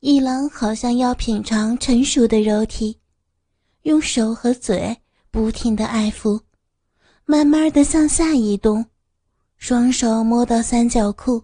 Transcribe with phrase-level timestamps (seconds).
[0.00, 2.96] 一郎好像要品尝成熟的肉体，
[3.82, 4.96] 用手和嘴
[5.28, 6.40] 不停的爱抚，
[7.26, 8.84] 慢慢的向下移动，
[9.56, 11.42] 双手摸到三角裤。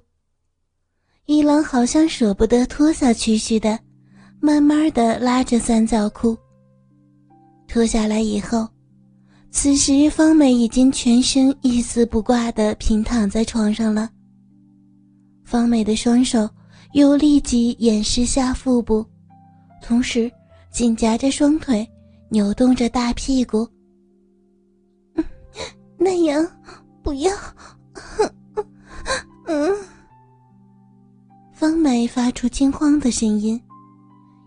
[1.26, 3.76] 一郎好像舍不得脱下去似的，
[4.38, 6.38] 慢慢的拉着三角裤。
[7.66, 8.68] 脱下来以后，
[9.50, 14.08] 此时方美已经全身一丝不挂的平躺在床上了。
[15.44, 16.48] 方美的双手。
[16.94, 19.04] 又立即掩饰下腹部，
[19.82, 20.30] 同时
[20.70, 21.84] 紧夹着双腿，
[22.28, 23.68] 扭动着大屁股。
[25.98, 26.46] 那样，
[27.02, 27.32] 不要。
[29.46, 29.76] 嗯。
[31.52, 33.60] 方美发出惊慌的声音，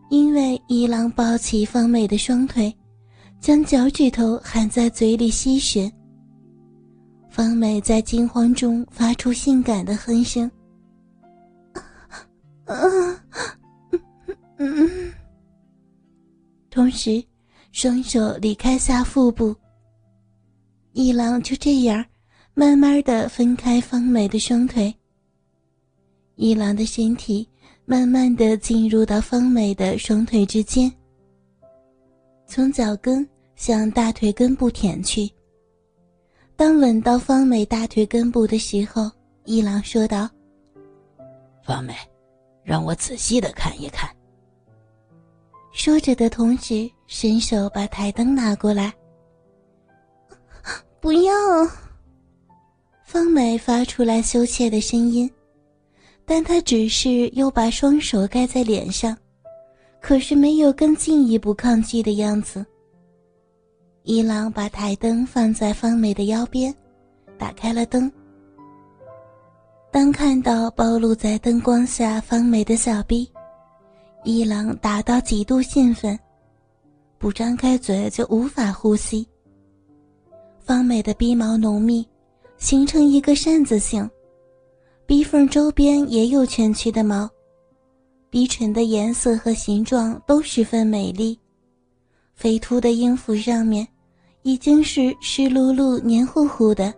[0.09, 2.73] 因为一郎抱起方美的双腿，
[3.41, 5.91] 将脚趾头含在嘴里吸吮。
[7.29, 10.49] 方美在惊慌中发出性感的哼声。
[12.67, 13.17] 嗯，
[16.69, 17.23] 同时，
[17.71, 19.55] 双手离开下腹部。
[20.93, 22.03] 一郎就这样
[22.53, 24.93] 慢慢的分开方美的双腿。
[26.35, 27.47] 一郎的身体
[27.85, 30.91] 慢慢的进入到方美的双腿之间，
[32.45, 35.31] 从脚跟向大腿根部舔去。
[36.55, 39.09] 当吻到方美大腿根部的时候，
[39.45, 40.29] 一郎说道
[41.63, 41.93] ：“方美。”
[42.67, 44.13] 让我仔细的看一看。
[45.71, 48.93] 说着的同时，伸手把台灯拿过来。
[50.99, 51.31] 不要！
[53.05, 55.31] 方美发出来羞怯的声音，
[56.25, 59.17] 但她只是又把双手盖在脸上，
[60.01, 62.65] 可是没有更进一步抗拒的样子。
[64.03, 66.75] 一郎把台灯放在方美的腰边，
[67.37, 68.11] 打开了灯。
[69.97, 73.27] 当看到暴露在灯光下方美的小臂，
[74.23, 76.15] 一郎达到极度兴奋，
[77.17, 79.27] 不张开嘴就无法呼吸。
[80.59, 82.07] 方美的鼻毛浓密，
[82.59, 84.07] 形成一个扇子形，
[85.07, 87.27] 鼻缝周边也有蜷曲的毛，
[88.29, 91.39] 鼻唇的颜色和形状都十分美丽，
[92.35, 93.87] 肥凸的音符上面
[94.43, 96.93] 已经是湿漉漉、黏糊糊的。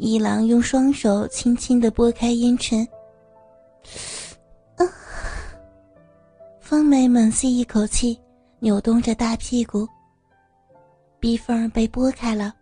[0.00, 2.88] 一郎用双手轻轻的拨开烟尘，
[4.76, 4.82] 啊！
[6.58, 8.18] 方美猛吸一口气，
[8.60, 9.86] 扭动着大屁股，
[11.20, 12.54] 鼻缝被拨开了，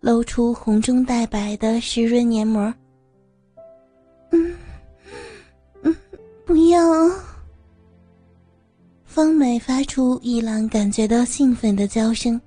[0.00, 2.74] 露出红中带白的湿润黏膜。
[4.32, 4.52] 嗯，
[5.82, 5.96] 嗯，
[6.44, 6.80] 不要！
[9.04, 12.40] 方美发出一郎感觉到兴奋的叫声，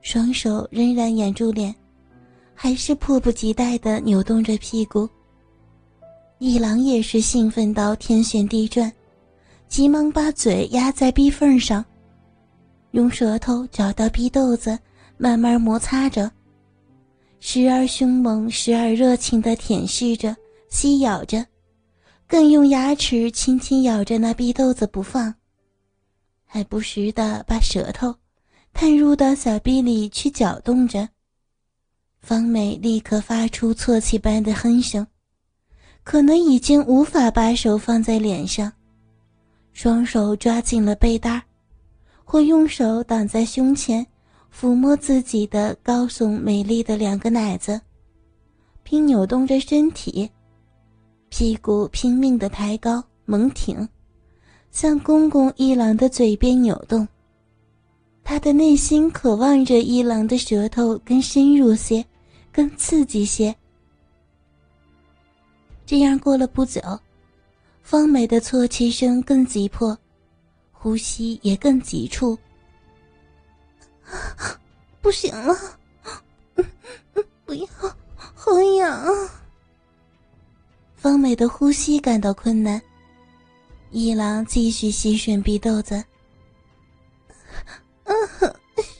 [0.00, 1.74] 双手仍然掩住脸。
[2.62, 5.08] 还是迫不及待地扭动着屁股。
[6.36, 8.92] 一郎也是兴奋到天旋地转，
[9.66, 11.82] 急忙把嘴压在逼缝上，
[12.90, 14.78] 用舌头找到逼豆子，
[15.16, 16.30] 慢慢摩擦着，
[17.38, 20.36] 时而凶猛，时而热情地舔舐着、
[20.68, 21.42] 吸咬着，
[22.28, 25.34] 更用牙齿轻轻咬着那逼豆子不放，
[26.44, 28.14] 还不时地把舌头
[28.74, 31.08] 探入到小逼里去搅动着。
[32.20, 35.06] 方美立刻发出啜泣般的哼声，
[36.04, 38.70] 可能已经无法把手放在脸上，
[39.72, 41.42] 双手抓紧了被单
[42.24, 44.06] 或用手挡在胸前，
[44.54, 47.80] 抚摸自己的高耸美丽的两个奶子，
[48.82, 50.30] 并扭动着身体，
[51.30, 53.88] 屁股拼命地抬高猛挺，
[54.70, 57.08] 向公公一郎的嘴边扭动。
[58.22, 62.04] 他的内心渴望着一郎的舌头更深入些。
[62.60, 63.56] 更刺激些。
[65.86, 66.78] 这样过了不久，
[67.82, 69.96] 方美的啜泣声更急迫，
[70.70, 72.38] 呼吸也更急促。
[75.00, 75.56] 不行了，
[77.46, 77.66] 不要，
[78.14, 79.06] 好痒！
[80.96, 82.78] 方美的呼吸感到困难，
[83.90, 85.94] 一郎继续吸吮鼻豆子。
[88.04, 88.12] 啊，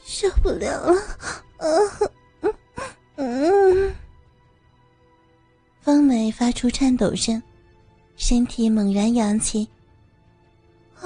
[0.07, 0.99] 受不了了，
[1.59, 1.69] 啊！
[3.23, 3.95] 嗯，
[5.83, 7.43] 方美发出颤抖声，
[8.17, 9.69] 身体猛然扬起。
[10.99, 11.05] 啊，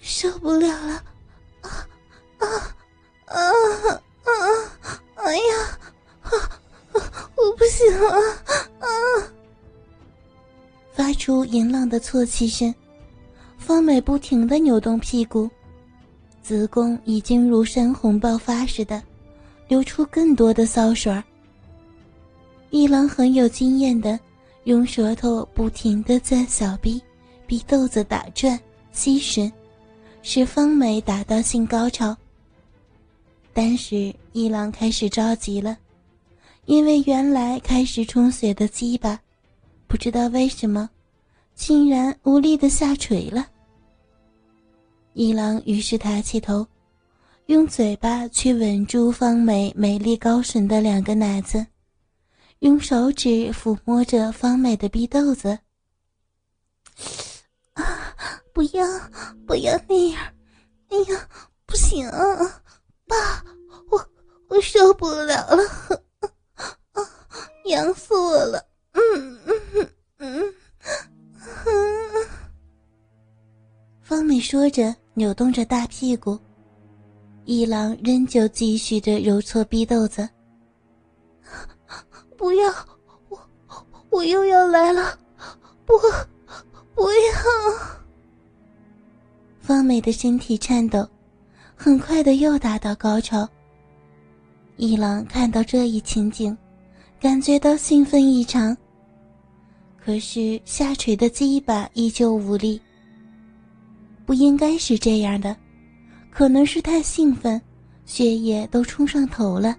[0.00, 1.02] 受不了了！
[1.62, 1.88] 啊
[2.38, 2.46] 啊
[3.26, 3.36] 啊
[3.90, 4.30] 啊！
[5.16, 5.78] 哎呀，
[6.22, 6.30] 啊
[7.34, 8.14] 我不行了！
[8.78, 8.86] 啊！
[10.92, 12.72] 发出淫浪的啜泣声，
[13.58, 15.50] 方美不停的扭动屁股，
[16.44, 19.02] 子宫已经如山洪爆发似的，
[19.66, 21.24] 流出更多的骚水儿。
[22.70, 24.18] 一郎很有经验的，
[24.64, 27.02] 用舌头不停的在小臂
[27.46, 28.58] 逼豆子打转
[28.92, 29.50] 吸吮，
[30.22, 32.16] 使方美达到性高潮。
[33.52, 35.76] 但是一郎开始着急了，
[36.66, 39.20] 因为原来开始充血的鸡巴，
[39.88, 40.88] 不知道为什么，
[41.56, 43.48] 竟然无力的下垂了。
[45.14, 46.64] 一郎于是抬起头，
[47.46, 51.66] 用嘴巴去吻住方美美丽高耸的两个奶子，
[52.60, 55.58] 用手指抚摸着方美的逼豆子。
[57.74, 57.84] 啊！
[58.52, 58.84] 不要，
[59.46, 60.22] 不要那样！
[60.88, 61.28] 哎呀，
[61.66, 62.06] 不行！
[63.06, 63.42] 爸，
[63.90, 64.10] 我
[64.48, 65.62] 我受不了了，
[66.92, 67.02] 啊，
[67.66, 68.66] 痒死我了！
[68.92, 70.54] 嗯嗯嗯
[71.64, 72.28] 嗯。
[74.02, 76.38] 方美说着，扭动着大屁股，
[77.44, 80.28] 一郎仍旧继续着揉搓逼豆子。
[82.40, 82.72] 不要，
[83.28, 83.38] 我
[84.08, 85.18] 我又要来了，
[85.84, 85.92] 不，
[86.94, 88.00] 不要！
[89.60, 91.06] 方美的身体颤抖。
[91.76, 93.46] 很快的又达到高潮。
[94.78, 96.56] 一郎看到这一情景，
[97.20, 98.74] 感觉到兴奋异常。
[100.02, 102.80] 可是下垂的鸡巴依旧无力。
[104.24, 105.54] 不应该是这样的，
[106.30, 107.60] 可能是太兴奋，
[108.06, 109.76] 血液都冲上头了。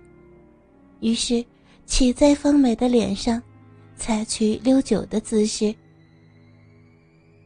[1.00, 1.44] 于是，
[1.86, 3.42] 骑在方美的脸上，
[3.96, 5.76] 采取溜酒的姿势。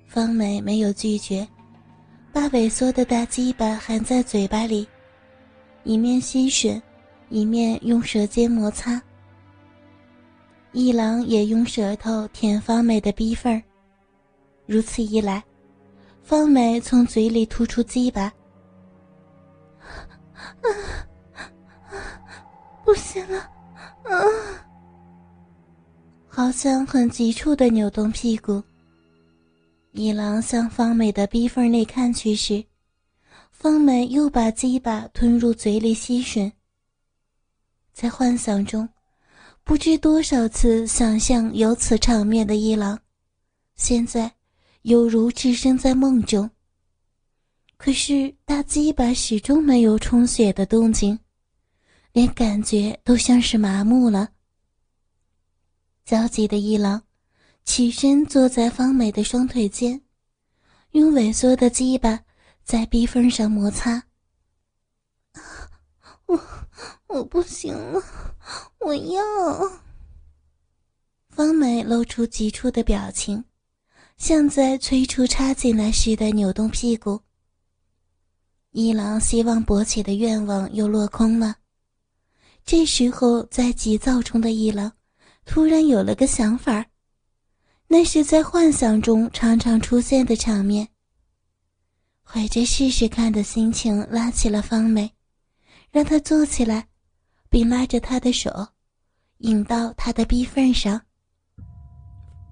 [0.08, 1.46] 方美没有拒绝。
[2.32, 4.86] 把萎缩的大鸡巴含在嘴巴里，
[5.86, 6.82] 一面吸吮，
[7.30, 9.02] 一面用舌尖摩擦。
[10.74, 13.64] 一郎也用舌头舔方美的逼缝儿。
[14.66, 15.42] 如此一来，
[16.24, 18.34] 方美从嘴里吐出鸡巴，
[22.84, 23.50] 不行了，
[24.06, 24.16] 啊！
[26.28, 28.62] 好像很急促的扭动屁股。
[29.94, 32.64] 一郎向方美的逼缝内看去时，
[33.52, 36.52] 方美又把鸡巴吞入嘴里吸吮。
[37.94, 38.88] 在幻想中，
[39.64, 43.00] 不知多少次想象有此场面的一郎，
[43.78, 44.30] 现在
[44.82, 46.50] 犹如置身在梦中。
[47.78, 51.18] 可是大鸡巴始终没有充血的动静，
[52.16, 54.30] 连感觉都像是麻木了。
[56.06, 57.04] 焦急的一郎。
[57.66, 60.00] 起身坐在方美的双腿间，
[60.92, 62.22] 用萎缩的鸡巴
[62.64, 64.04] 在逼缝上摩擦。
[66.28, 66.40] 我
[67.08, 68.00] 我不行了，
[68.80, 69.20] 我要。
[71.32, 73.44] 方美露出急促的表情，
[74.18, 77.20] 像在催促插进来似的扭动屁股。
[78.70, 81.56] 一郎希望勃起的愿望又落空了。
[82.66, 84.92] 这时候，在急躁中的一郎
[85.46, 86.84] 突然有了个想法。
[87.88, 90.88] 那是在幻想中常常出现的场面。
[92.24, 95.12] 怀着试试看的心情，拉起了方美，
[95.92, 96.88] 让她坐起来，
[97.48, 98.68] 并拉着她的手，
[99.38, 101.00] 引到她的逼缝上。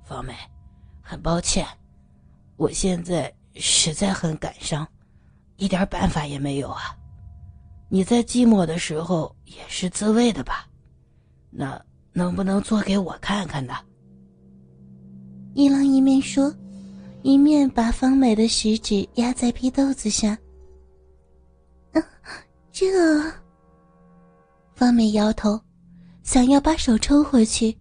[0.06, 0.36] 方美，
[1.02, 1.68] 很抱歉，
[2.56, 4.88] 我现在实在很感伤，
[5.58, 6.96] 一点办法也没有啊。
[7.94, 10.68] 你在寂寞的时候也是自慰的吧？
[11.52, 11.80] 那
[12.12, 13.76] 能不能做给我看看呢？
[15.54, 16.52] 一郎一面说，
[17.22, 20.36] 一面把方美的食指压在皮豆子上。
[22.72, 22.88] 这……
[24.74, 25.62] 方美摇头，
[26.24, 27.78] 想要把手抽回去。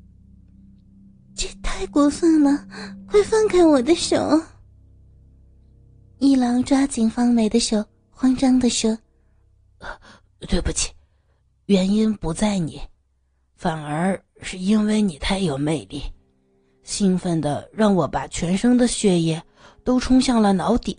[1.35, 2.69] 这太过分了，
[3.09, 4.39] 快放开我的手！
[6.19, 8.95] 一郎抓紧方美的手，慌张的说
[10.49, 10.93] ：“对不起，
[11.67, 12.81] 原因不在你，
[13.57, 16.03] 反而是因为你太有魅力。”
[16.83, 19.41] 兴奋的让我把全身的血液
[19.85, 20.97] 都冲向了脑顶，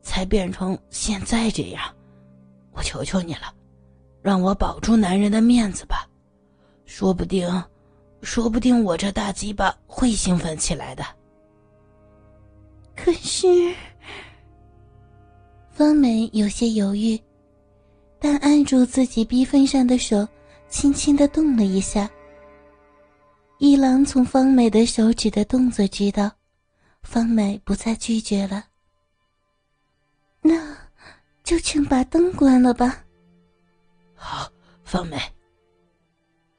[0.00, 1.82] 才变成现在这样。
[2.72, 3.54] 我求求你了，
[4.22, 6.08] 让我保住男人的面子吧。
[6.86, 7.46] 说不定，
[8.22, 11.04] 说不定我这大鸡巴会兴奋起来的。
[12.94, 13.46] 可是，
[15.70, 17.20] 方梅有些犹豫，
[18.18, 20.26] 但按住自己逼分上的手，
[20.68, 22.10] 轻轻的动了一下。
[23.58, 26.30] 一郎从方美的手指的动作知道，
[27.02, 28.64] 方美不再拒绝了。
[30.42, 30.76] 那，
[31.42, 33.02] 就请把灯关了吧。
[34.14, 34.50] 好，
[34.84, 35.18] 方美。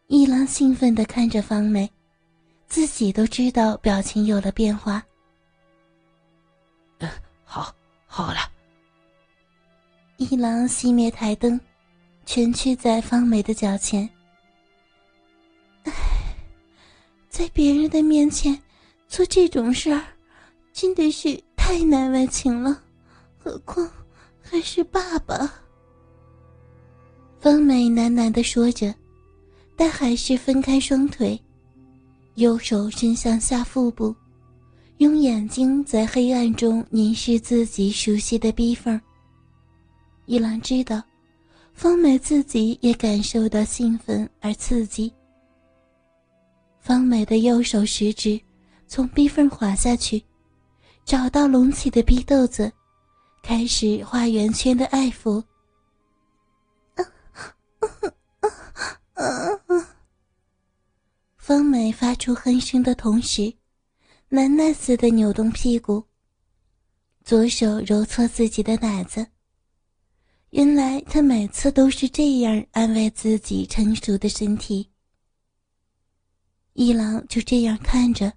[0.08, 1.92] 一郎兴奋的看着方美，
[2.66, 5.04] 自己都知道表情有了变化。
[7.00, 7.10] 嗯，
[7.44, 7.74] 好，
[8.06, 8.40] 好了。
[10.18, 11.60] 一郎熄灭台灯，
[12.26, 14.10] 蜷曲在方美的脚前。
[17.30, 18.60] 在别人的面前
[19.08, 20.04] 做这种事儿，
[20.74, 22.82] 真的是太难为情了，
[23.38, 23.88] 何况
[24.42, 25.54] 还是爸爸。
[27.40, 28.92] 方美喃喃的说着，
[29.76, 31.40] 但还是分开双腿，
[32.34, 34.16] 右手伸向下腹部，
[34.98, 39.00] 用眼睛在黑暗中凝视自己熟悉的逼缝。
[40.28, 41.02] 一郎知道，
[41.74, 45.14] 方美自己也感受到兴奋而刺激。
[46.82, 48.38] 方美的右手食指
[48.88, 50.22] 从逼缝滑下去，
[51.06, 52.70] 找到隆起的逼豆子，
[53.42, 55.42] 开始画圆圈的爱抚。
[61.38, 63.44] 方美发出哼声的同时，
[64.30, 66.04] 喃喃似的扭动屁股，
[67.24, 69.26] 左手揉搓自己的奶子。
[70.52, 74.90] 原来他每次都是这样安慰自己成熟的身体。
[76.74, 78.32] 一郎就这样看着，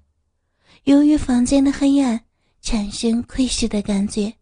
[0.84, 2.24] 由于房间的黑暗，
[2.60, 4.34] 产生窥视的感觉，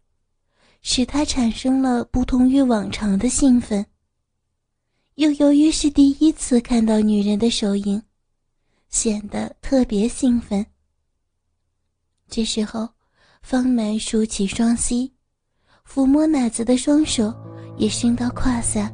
[0.81, 3.85] 使他产生了不同于往常的兴奋。
[5.15, 8.01] 又由于是第一次看到女人的手影，
[8.89, 10.65] 显得特别兴奋。
[12.29, 12.89] 这时候，
[13.43, 15.13] 方梅竖起双膝，
[15.85, 17.33] 抚摸奶子的双手
[17.79, 18.93] 也伸到胯下，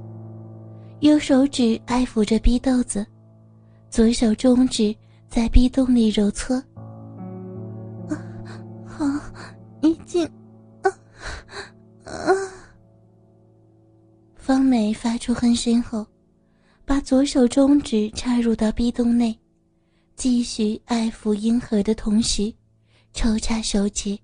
[1.02, 3.06] 右手指爱抚着逼豆子，
[3.90, 4.96] 左手中指
[5.28, 6.56] 在逼洞里揉搓。
[8.08, 8.16] 啊，
[8.86, 9.06] 好，
[9.82, 10.24] 已经，
[10.84, 10.90] 啊
[12.06, 12.14] 啊！
[14.36, 16.06] 方梅发出哼声后。
[16.88, 19.36] 把左手中指插入到壁洞内，
[20.16, 22.54] 继续爱抚阴核的同时，
[23.12, 24.16] 抽插手指。